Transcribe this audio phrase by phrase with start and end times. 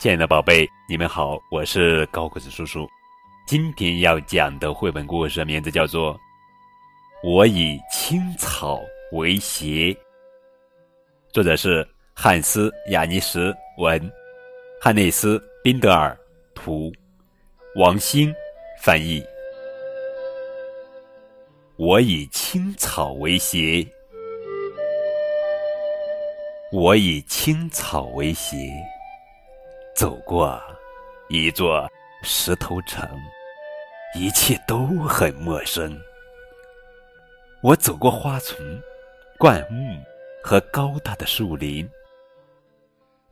[0.00, 2.88] 亲爱的宝贝，你们好，我是高个子叔叔。
[3.46, 6.14] 今天要讲的绘本故事名字叫做
[7.22, 8.80] 《我以青草
[9.12, 9.92] 为鞋》，
[11.34, 14.10] 作者是汉斯·雅尼什文，
[14.80, 16.18] 汉内斯·宾德尔
[16.54, 16.90] 图，
[17.76, 18.34] 王兴
[18.82, 19.22] 翻译。
[21.76, 23.86] 我以青草为鞋，
[26.72, 28.56] 我以青草为鞋。
[30.00, 30.58] 走过
[31.28, 31.86] 一座
[32.22, 33.06] 石头城，
[34.14, 35.94] 一切都很陌生。
[37.62, 38.56] 我走过花丛、
[39.38, 40.02] 灌木
[40.42, 41.86] 和高大的树林，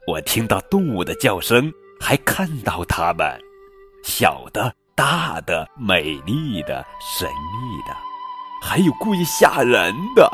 [0.07, 3.41] 我听到动物的叫声，还看到它们，
[4.05, 7.97] 小的、大的、美丽的、神秘的，
[8.63, 10.31] 还有故意吓人的。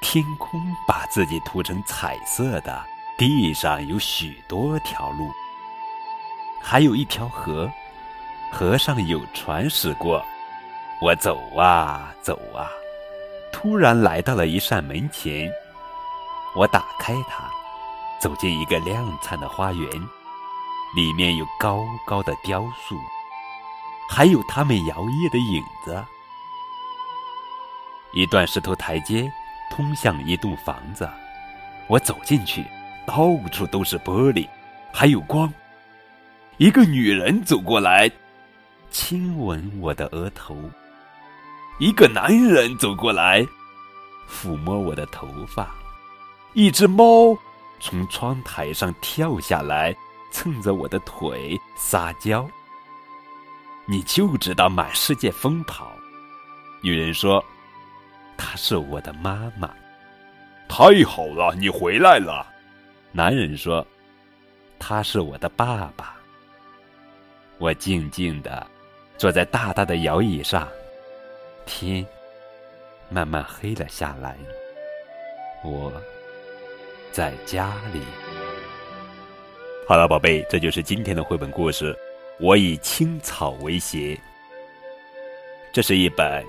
[0.00, 0.58] 天空
[0.88, 2.82] 把自己涂成彩色的。
[3.16, 5.30] 地上有许多条路，
[6.60, 7.70] 还有一条河，
[8.50, 10.24] 河上有船驶过。
[11.00, 12.68] 我走啊走啊，
[13.52, 15.48] 突然来到了一扇门前。
[16.56, 17.48] 我打开它，
[18.20, 19.88] 走进一个亮灿的花园，
[20.96, 22.96] 里面有高高的雕塑，
[24.10, 26.04] 还有它们摇曳的影子。
[28.12, 29.30] 一段石头台阶
[29.70, 31.08] 通向一栋房子，
[31.86, 32.64] 我走进去。
[33.06, 34.48] 到处都是玻璃，
[34.92, 35.52] 还有光。
[36.56, 38.10] 一个女人走过来，
[38.90, 40.56] 亲吻我的额头。
[41.78, 43.44] 一个男人走过来，
[44.30, 45.74] 抚摸我的头发。
[46.52, 47.36] 一只猫
[47.80, 49.94] 从窗台上跳下来，
[50.30, 52.48] 蹭着我的腿撒娇。
[53.86, 55.90] 你就知道满世界疯跑。
[56.80, 57.44] 女人说
[58.38, 59.68] ：“她是我的妈妈。”
[60.68, 62.46] 太好了，你回来了。
[63.16, 63.86] 男人说
[64.76, 66.16] ：“他是我的爸爸。”
[67.58, 68.66] 我静静的
[69.16, 70.68] 坐在大大的摇椅上，
[71.64, 72.04] 天
[73.08, 74.36] 慢慢黑了下来。
[75.62, 75.92] 我
[77.12, 78.00] 在家里。
[79.86, 81.96] 好了，宝贝，这就是今天的绘本故事。
[82.40, 84.20] 我以青草为鞋。
[85.72, 86.44] 这是一本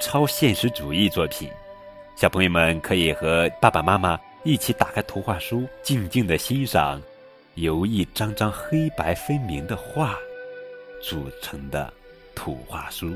[0.00, 1.50] 超现实主义作品，
[2.16, 4.18] 小朋友们可以和爸爸妈妈。
[4.48, 7.02] 一起打开图画书，静静的欣赏
[7.56, 10.16] 由一张张黑白分明的画
[11.02, 11.92] 组成的
[12.34, 13.12] 图画书。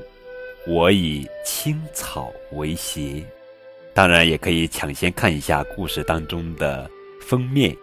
[0.67, 3.25] 我以青草为鞋，
[3.95, 6.87] 当然也可以抢先看一下故事当中的
[7.23, 7.75] 封面，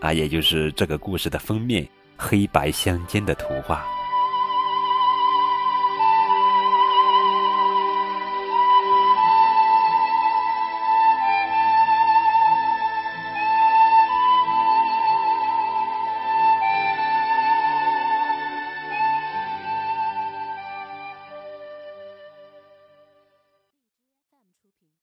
[0.00, 1.86] 啊，也就是这个故事的封面
[2.16, 3.84] 黑白相间的图画。